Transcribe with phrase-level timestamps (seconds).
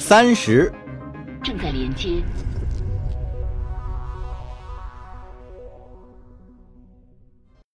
[0.00, 0.72] 三十，
[1.42, 2.22] 正在连接。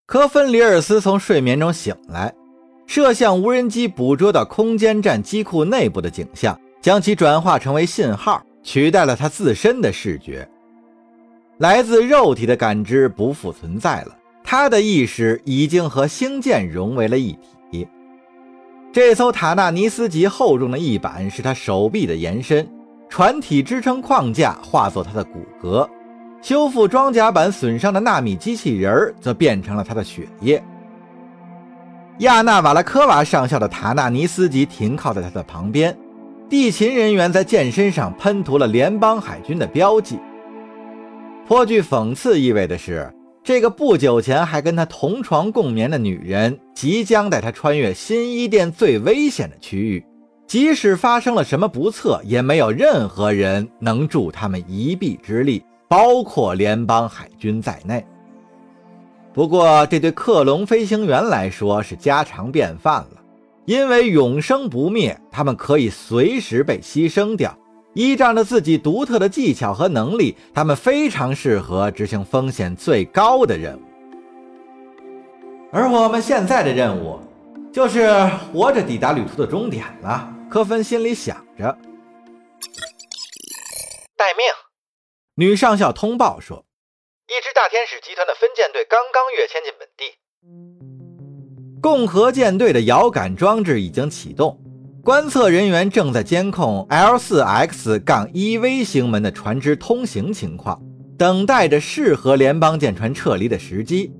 [0.05, 2.31] 科芬里尔斯从睡眠中醒来，
[2.85, 10.47] 摄像无人机捕捉到空间站机库内部的景象，将其转化成为信号，取代了他自身的视觉。
[11.58, 17.40] 来自肉体的感知不复存在了，他的意识已经和星舰融为了一体。
[18.94, 22.68] 这艘塔纳尼斯级厚重的翼板是他手臂的延伸，
[23.08, 25.88] 船体支撑框架化作他的骨骼。
[26.41, 30.62] 修复装甲板损伤的纳米机器人儿，则变成了他的血液。
[32.17, 35.98] 亚纳瓦拉科娃上校的塔纳尼斯级停靠在他的旁边，
[36.50, 40.20] 地勤人员在舰身上喷涂了联邦海军的标记。
[41.48, 43.09] 颇具讽刺意味的是，
[43.44, 50.05] 这个不久前还跟他同床共眠的女人，即将带他穿越新伊甸最危险的区域。
[50.45, 55.64] 即使发生了什么不测，也没有任何人能助他们一臂之力。
[55.88, 58.06] 包括联邦海军在内。
[59.34, 63.22] 不过，这对克隆飞行员来说是家常便饭了，
[63.66, 67.53] 因为永生不灭，他们可以随时被牺牲掉。
[67.94, 73.81] 依仗着自己独特的技巧和能力，他们非常适合执行风险最高的任务。
[75.72, 77.19] 而我们现在的任务，
[77.72, 78.09] 就是
[78.53, 80.34] 活着抵达旅途的终点了。
[80.50, 81.78] 科芬心里想着。
[84.17, 84.45] 待命。
[85.36, 86.66] 女上校通报说
[87.28, 90.19] ：“一支大天使集团的分舰队刚刚跃迁进本地。
[91.81, 94.62] 共和舰队的遥感装置已经启动，
[95.03, 100.80] 观测人员正在监控 L4X 杠 1V 星门的船只通行情况，
[101.17, 104.13] 等待着适合联邦舰船撤离的时机。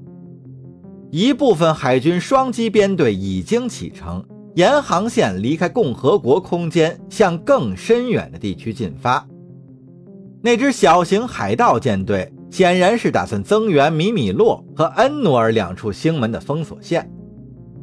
[1.12, 9.24] 一部分海军双机编队已经启程，沿航线离开共和国空间，向更深远的地区进发。”
[10.42, 17.08] 那支小型海盗舰队显然是打算增援米米洛和恩努尔两处星门的封锁线。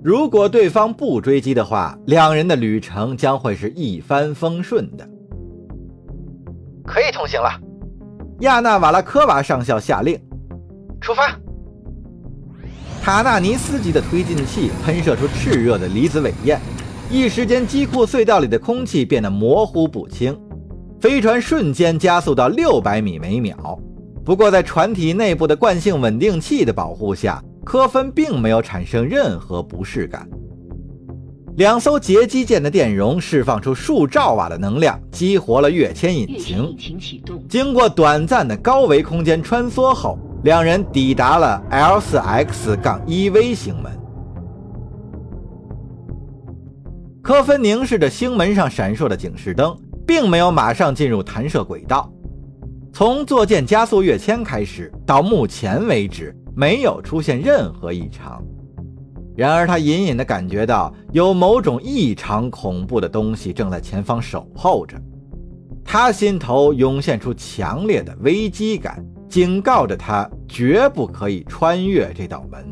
[0.08, 5.06] 如果对方不追击的话，两人的旅程将会是一帆风顺的。
[6.82, 7.50] 可以通行了，
[8.40, 10.18] 亚纳瓦拉科娃上校下令
[10.98, 11.38] ：“出发！”
[13.04, 16.58] 塔纳尼斯级的推进器喷射出炽热的离子尾焰，
[17.10, 20.34] 一时间机库隧道里的空气变得模糊不清。
[21.02, 23.78] 飞船瞬间加速到六百米每秒，
[24.24, 30.26] 不过在船体内部的惯性稳定器的保护下，科芬并没有产生任何不适感。
[31.58, 36.74] 两艘截击舰的电容释放出数兆瓦的能量，激活了跃迁引擎。
[37.46, 43.92] 经过短暂的高维空间穿梭后，两人抵达了 L4X 杠 1V 星门。
[47.20, 49.76] 科芬凝视着星门上闪烁的警示灯。
[50.08, 52.10] 并没有马上进入弹射轨道。
[52.94, 58.42] 从坐舰加速跃迁开始，到目前为止没有出现任何异常。
[59.36, 65.00] 然而，他隐隐地感觉到有某种异常恐怖的东西正在前方守候着。
[65.84, 72.66] 他心头涌现出强烈的危机感，警告着他绝不可以穿越这道门。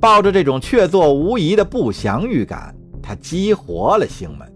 [0.00, 4.55] 抱着这种确凿无疑的不祥预感，他激活了星门。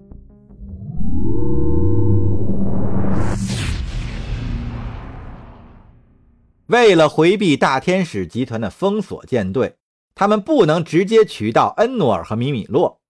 [6.71, 9.75] 为了回避大天使集团的封锁舰队，
[10.15, 13.01] 他们不能直接取到恩努尔和米米洛，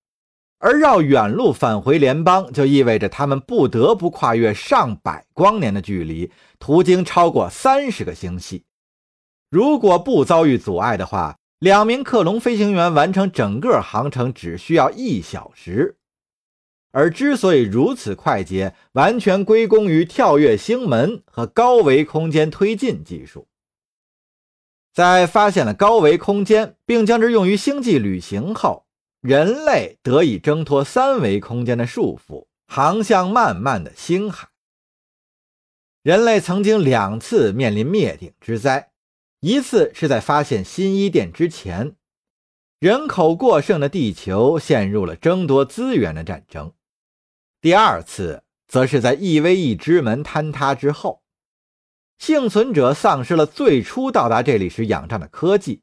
[0.60, 8.64] 而绕远路返回联邦，就意味着他们不得不跨越上百光年的距离，途经超过三十个星系。
[9.50, 15.98] 如果不遭遇阻碍的话，两名克隆飞行员完成整个航程只需要一小时。
[16.92, 23.46] 而之所以如此快捷，完全归功于跳跃星门和高维空间推进技术。
[24.92, 28.86] 在发现了高维空间，并将之用于星际旅行后，
[29.20, 34.48] 人类得以挣脱三维空间的束缚，航向漫漫的星海。
[36.02, 38.90] 人类曾经两次面临灭顶之灾，
[39.40, 41.94] 一次是在发现新伊甸之前，
[42.80, 46.72] 人口过剩的地球陷入了争夺资源的战争；
[47.60, 51.19] 第二次则是在 EVE 之门坍塌之后。
[52.20, 55.80] 幸存者丧失了最初到达这里时仰仗的科技，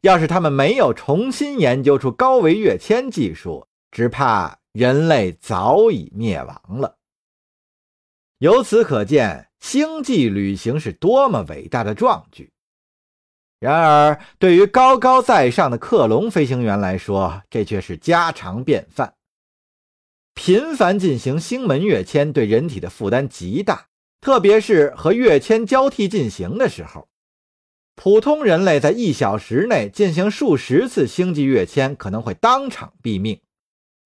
[0.00, 6.96] 要是他们没有重新研究出高维跃迁技术，只怕人类早已灭亡了。
[8.38, 12.50] 由此可见，星际旅行是多么伟大的壮举。
[13.60, 19.14] 然而，对于高高在上的克隆飞行员来说，这却是家常便饭。
[20.32, 23.88] 频繁进行星门跃迁对人体的负担极大，
[24.20, 27.08] 特别是和跃迁交替进行的时候。
[27.94, 33.40] 普通人类在一小时内进行数十次星际跃迁，可能会当场毙命。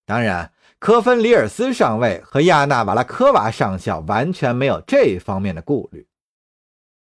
[0.07, 6.07] 当然，科芬里尔斯上尉和亚纳瓦拉科娃上校完全没有这方面的顾虑。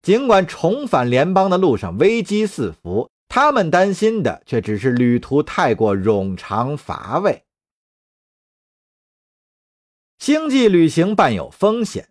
[0.02, 7.44] 尽管重返联邦的路上危机四伏，他们担心的却只是旅途太过冗长乏味。
[10.18, 12.08] 星际旅行伴有风险，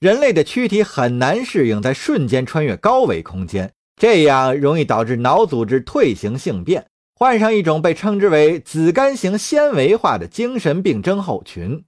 [0.00, 3.72] 人类的躯体很难适应在瞬间穿越高维空间。
[3.96, 6.86] 这样容易导致脑组织退行性变，
[7.16, 11.84] 患上一种被称之为子干型纤维化的精神病症候群。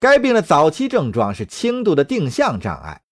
[0.00, 3.02] 该病的早期症状是轻度的定向障碍，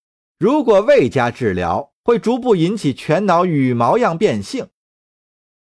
[0.40, 4.66] 如果未加治疗，会逐步引起全脑羽毛样变性。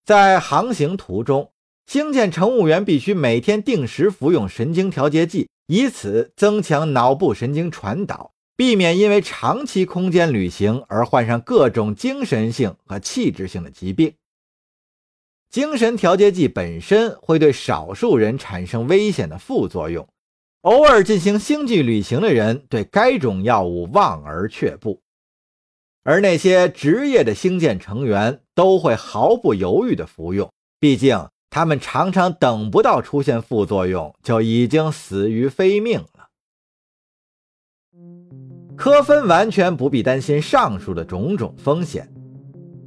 [0.05, 1.53] 在航行途中，
[1.87, 8.33] 星舰乘务员必须每天定时服用神经调节剂，以此增强脑部神经传导。
[8.59, 14.15] 避免因为长期空间旅行而患上各种精神性和器质性的疾病。
[15.51, 20.09] 精神调节剂本身会对少数人产生危险的副作用，
[20.63, 25.03] 偶尔进行星际旅行的人对该种药物望而却步，
[26.03, 36.29] 而那些职业的星舰成员都会毫不犹豫地服用，毕竟他们常常等不到出现副作用就已经死于非命了。
[38.77, 42.07] 科芬完全不必担心上述的种种风险。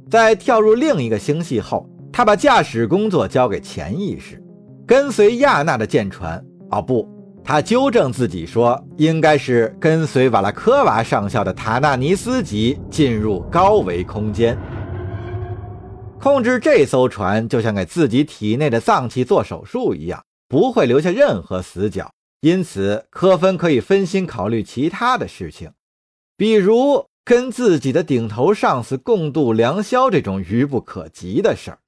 [0.08, 4.40] 在跳入另一个星系后，他把驾驶工作交给潜意识，
[4.86, 6.40] 跟随亚娜的舰船。
[6.70, 7.08] 哦不，
[7.42, 14.56] 他纠正自己说，应该是跟随瓦拉科娃上校的塔纳尼斯级进入高维空间。
[16.20, 22.12] 控制这艘船就像给自己体内的脏器做手术一样，不会留下任何死角。
[22.40, 25.72] 因此，科芬可以分心考虑其他的事情。
[26.36, 31.78] 比如跟自己的顶头上司共度良宵这种愚不可及的事儿，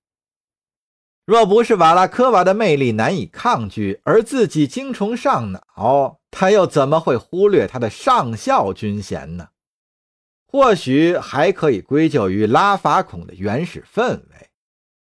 [1.27, 9.49] 若不是瓦拉科娃的魅力难以抗拒，而自己精虫上脑，他又怎么会忽略他的上校军衔呢？
[10.53, 14.51] 或许还可以归咎于拉法孔的原始氛围，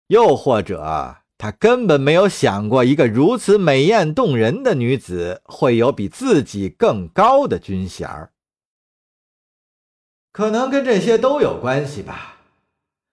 [0.08, 8.34] 又或者他根本没有想过，一个如此美艳动人的女子会有比自己更高的军衔儿。
[10.34, 12.40] 可能跟这些都有关系吧，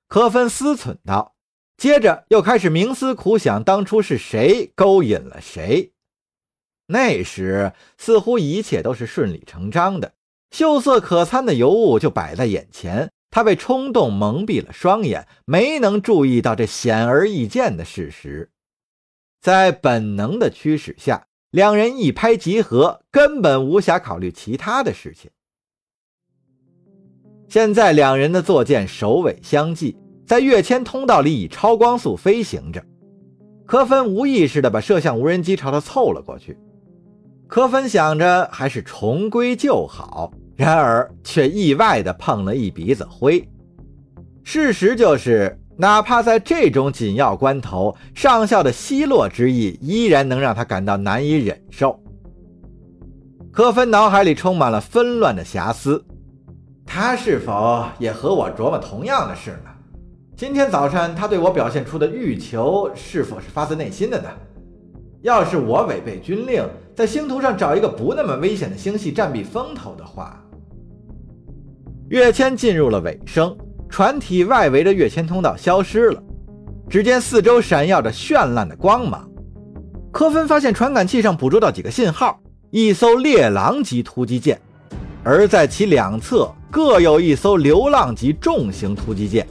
[0.08, 1.36] 科芬思忖道。
[1.76, 5.92] 接着又开始冥思苦想，当初是谁勾引了谁？
[6.86, 10.14] 那时似乎一切都是顺理成章的，
[10.54, 13.10] 秀色可餐的尤物就摆在眼前。
[13.28, 18.48] 他被冲动蒙蔽了双眼，没能注意到这显而易见的事实。
[19.40, 25.28] 在本能的驱使下，两人一拍即合，根本无暇考虑其他的事情。
[27.48, 32.80] 现在两人的坐舰首尾相继，在跃迁通道里以超光速飞行着。
[33.66, 36.56] 科芬无意识地把摄像无人机朝他凑了过去。
[37.48, 43.46] 科芬想着还是重归旧好，然而却意外地碰了一鼻子灰。
[44.42, 51.98] 事实就是，哪怕在这种紧要关头，上校的奚落之意依然能让他感到难以忍受。
[53.50, 56.04] 科芬脑海里充满了纷乱的遐思。
[56.84, 59.70] 他是否也和我琢磨同样的事呢？
[60.36, 64.28] 今天早上他对我表现出的欲求是否是发自内心的呢？
[65.22, 66.62] 要是我违背军令，
[66.94, 70.43] 在星图上找一个不那么危险的星系占避风头的话，
[72.08, 73.56] 跃迁进入了尾声，
[73.88, 76.22] 船体外围的跃迁通道消失了，
[76.88, 79.28] 只见四周闪耀着绚烂的光芒。
[80.12, 82.38] 科芬发现传感器上捕捉到几个信号，
[82.70, 84.60] 一艘猎狼级突击舰。
[85.24, 89.46] 而在其两侧各有一艘流浪级重型突击舰，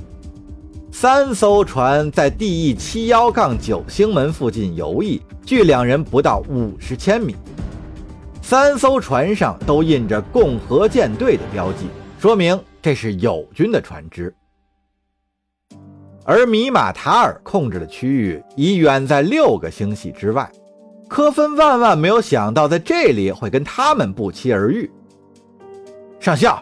[0.92, 2.76] 三艘船在 D.E.
[2.76, 7.36] 七幺杠九星门附近游弋，距两人不到五十千米。
[8.44, 11.88] 三艘船上都印着“共和舰队”的标记，
[12.24, 14.34] 说明这是友军的船只。
[16.24, 20.50] 而米马塔尔控制的区域已远在六个星系之外，
[21.10, 24.90] 科芬万万没有想到在这里会跟他们不期而遇。
[26.18, 26.62] 上校，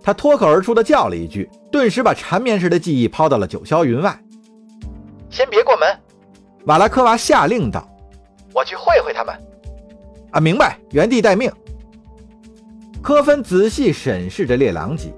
[0.00, 4.16] 他脱口而出的叫了一句，顿时把缠绵时的记忆抛到了九霄云外。
[5.28, 5.88] 先别过门，
[6.66, 7.84] 瓦拉科娃下令道
[8.54, 9.34] ：“我去会会他们。”
[10.30, 11.50] 啊，明白，原地待命。
[13.02, 15.12] 科芬仔细审视着猎狼级，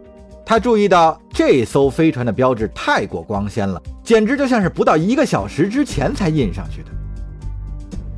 [0.46, 6.88] 他注意到这艘飞船的标志太过光鲜了，简直就像是不到一个小时之前才印上去的。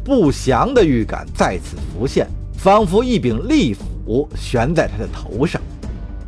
[0.04, 2.26] 不祥的预感再次浮现，
[2.58, 5.60] 仿佛一柄利斧悬在他的头上。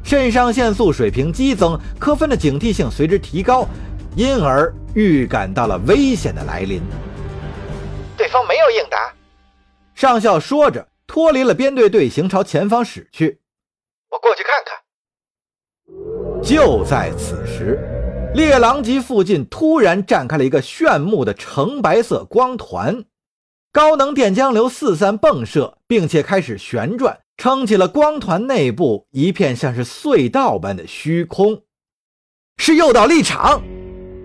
[0.03, 3.69] 肾上腺素水平激增，科芬的警惕性随之提高，
[4.15, 6.81] 因而预感到了危险的来临。
[8.17, 9.13] 对方没有应答，
[9.95, 13.41] 上校说着，脱离了编队队形，朝前方驶去。
[14.11, 16.43] 我过去看看。
[16.43, 17.81] 就在此时，
[18.35, 23.03] 猎狼集附近突然绽开了一个炫目的橙白色光团，
[23.73, 31.63] 高能电浆流四散迸射，并且开始旋转，撑起了光团内部一片像是隧道般的虚空。
[32.59, 33.63] 是诱导立场！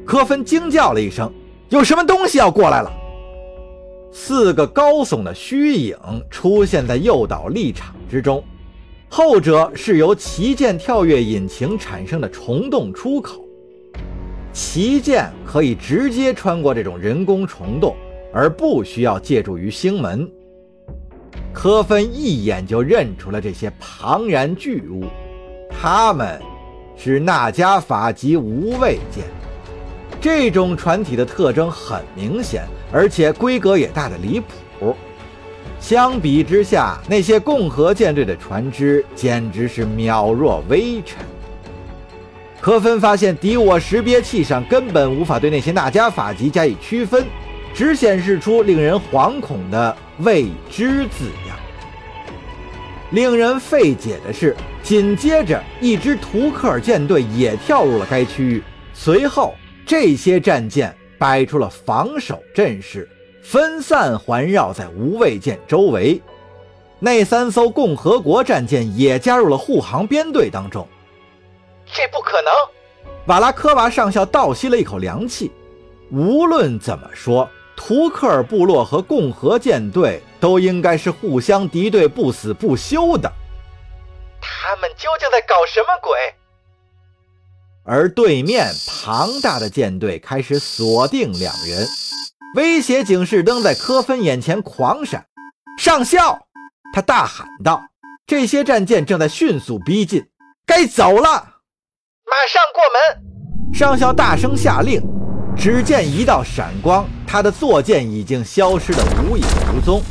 [0.06, 1.34] 科芬惊叫了一声
[1.72, 2.92] ：“有什么东西要过来了！”
[4.12, 5.96] 四个高耸的虚影
[6.30, 8.44] 出现在诱导立场之中，
[9.10, 13.42] 后者是由旗舰跳跃引擎产生的虫洞出口。
[14.52, 17.96] 旗舰可以直接穿过这种人工虫洞，
[18.34, 20.30] 而不需要借助于星门。
[21.54, 25.06] 科芬一眼就认出了这些庞然巨物，
[25.70, 26.38] 它们
[26.98, 29.24] 是纳加法级无畏舰。
[30.20, 32.68] 这种船体的特征很明显。
[32.92, 34.96] 而且规格也大的离谱，
[35.80, 41.18] 相比之下，那些共和舰队的船只简直是渺若微尘。
[42.60, 47.26] 科芬发现敌我识别器上根本无法对那些纳加法级加以区分，
[47.74, 51.58] 只显示出令人惶恐的“未知”字样。
[53.10, 59.56] 令人费解的是，紧接着一支图克尔舰队也跳入了该区域，随后
[59.86, 60.96] 这些战舰。
[61.22, 63.08] 摆出了防守阵势，
[63.44, 66.20] 分散环绕在无畏舰周围。
[66.98, 70.88] 那三艘共和国战舰也加入了护航编队当中。
[71.86, 72.52] 这不可能！
[73.28, 75.52] 瓦拉科娃上校倒吸了一口凉气。
[76.10, 77.48] 无论怎么说，
[77.78, 83.32] 图克尔部落和共和舰队都应该是互相敌对、不死不休的。
[84.42, 86.18] 他们究竟在搞什么鬼？
[87.84, 91.88] 而对面庞大的舰队开始锁定两人，
[92.56, 95.26] 威胁警示灯在科芬眼前狂闪。
[95.80, 96.40] 上校，
[96.94, 97.82] 他大喊道
[98.28, 100.24] ：“这些战舰正在迅速逼近，
[100.66, 101.32] 该走了，
[102.24, 105.02] 马上过门！”上校大声下令。
[105.58, 109.44] 只见一道闪光，他的坐舰已经消失得无影
[109.76, 110.02] 无踪。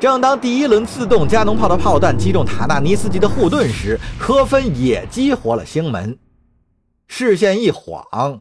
[0.00, 6.18] 正当第一轮自动加农炮的炮弹击中塔纳尼斯基的护盾时，科芬也激活了星门。
[7.14, 8.40] 视线一晃，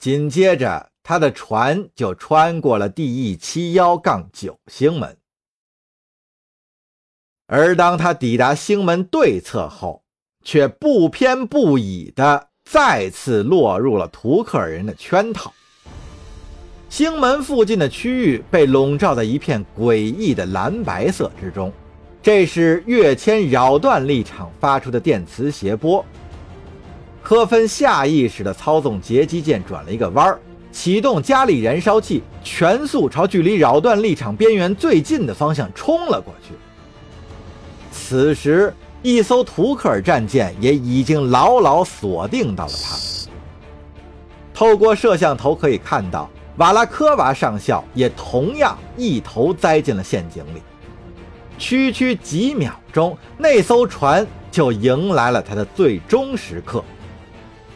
[0.00, 3.36] 紧接着他的船就穿过了 D.E.
[3.36, 5.16] 七幺杠九星门。
[7.46, 10.02] 而当他抵达星门对侧后，
[10.44, 15.54] 却不偏不倚的再次落入了图克尔人的圈套。
[16.88, 21.72] 星门附近的区域被笼罩在一片诡异的蓝白色之中，
[22.20, 26.04] 这是跃迁扰断立场发出的电磁谐波。
[27.24, 30.38] 科芬下意识地操纵截击舰转了一个弯儿，
[30.70, 36.52] 启动加力燃烧器，全速朝距离扰断立场边缘最近的方向冲了过去。
[37.90, 42.98] 此时，一艘图克尔战舰也已经牢牢锁定到了他。
[44.52, 46.28] 透过摄像头可以看到，
[46.58, 50.60] 瓦拉科娃上校也同样一头栽进了陷阱里。
[51.56, 56.84] 区区几秒钟，那艘船就迎来了它的最终时刻。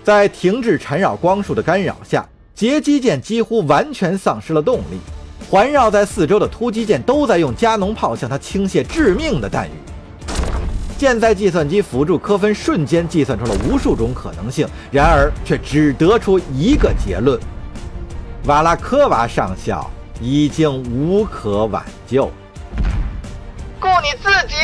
[0.08, 4.98] 在停滞缠绕光束的干扰下，截击舰几乎完全丧失了动力。
[5.50, 9.72] 环绕在四周的突击舰都在用加农炮向它倾泻致命的弹雨。
[10.96, 17.38] 舰载计算机辅助科芬瞬间计算出了无数种可能性，然而却只得出一个结论：
[18.46, 19.90] 瓦拉科娃上校
[20.22, 22.30] 已经无可挽救。
[23.78, 24.54] 顾你自己！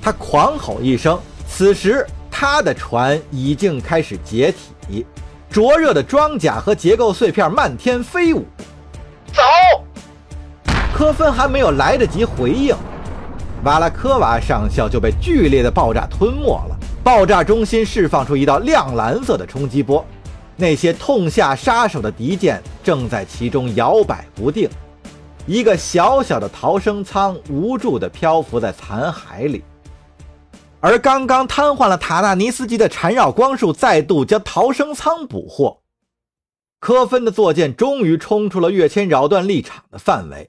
[0.00, 1.18] 他狂吼一声。
[1.48, 2.06] 此时。
[2.38, 4.52] 他的船已经开始解
[4.86, 5.06] 体，
[5.48, 8.44] 灼热的装甲和结构碎片漫天飞舞。
[9.32, 9.42] 走！
[10.94, 12.76] 科芬还没有来得及回应，
[13.64, 16.76] 瓦拉科娃上校就被剧烈的爆炸吞没了。
[17.02, 20.04] 爆炸中心释放出一道亮蓝色的冲击波，
[20.56, 24.68] 那些痛下杀手的敌舰正在其中摇摆不定。
[25.46, 29.64] 一个小小的逃生舱无助地漂浮在残骸里。
[30.86, 35.80] 而刚刚瘫痪了塔纳尼斯基的缠绕光束再度将逃生舱捕获，
[36.78, 40.48] 科芬的坐舰终于冲出了跃迁扰断立场的范围，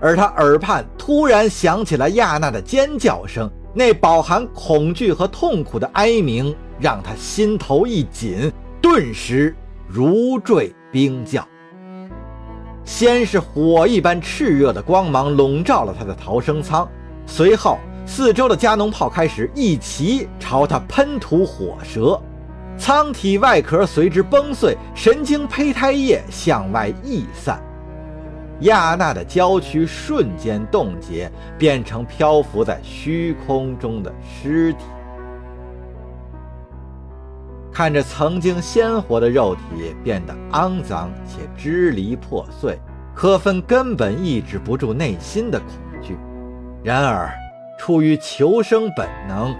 [0.00, 9.54] 而他耳畔突然响起了亚娜的尖叫声，那饱含恐惧和痛苦的哀鸣让他心头一紧，顿时
[9.86, 11.46] 如坠冰窖。
[12.84, 16.88] 先是火一般炽热的光芒笼罩了他的逃生舱，
[17.24, 22.20] 随后四周的加农炮开始一齐朝他喷吐火舌，
[22.76, 27.62] 舱体外壳随之崩碎，神经胚胎液向外溢散，
[28.60, 34.80] 亚娜的娇躯瞬间冻结，变成漂浮在虚空中的尸体。
[37.72, 42.78] 看着曾经鲜活的肉体变得肮脏且支离破碎，
[43.14, 45.68] 科芬根本抑制不住内心的恐
[46.02, 46.18] 惧。
[46.82, 47.32] 然而，
[47.80, 49.56] 出于求生本能，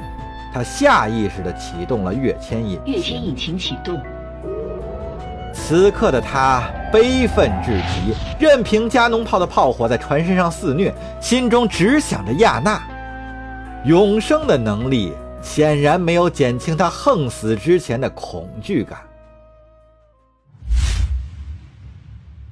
[0.52, 3.98] 他下意识地启动了跃迁引擎跃迁引擎启动。
[5.54, 12.82] 此刻的他悲愤至极，任凭加农炮的炮火在船身上肆虐，心中只想着亚娜。
[13.86, 15.14] 永生的能力。
[15.42, 18.98] 显然没有减轻他横死之前的恐惧感。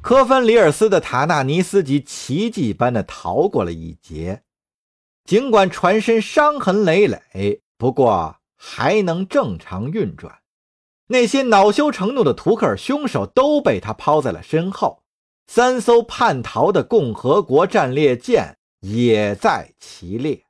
[0.01, 4.41] 科芬里尔斯的塔纳尼斯基奇迹般的逃过了一劫，
[5.29, 10.39] 尽管船身伤痕累累，不过还能正常运转。
[11.09, 15.03] 那些恼羞成怒的图克尔凶手都被他抛在了身后，
[15.47, 20.47] 三艘叛逃的共和国战列舰也在其列。